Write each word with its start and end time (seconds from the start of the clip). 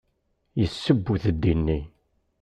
Yesseww 0.61 1.05
udeddi-nni. 1.13 1.79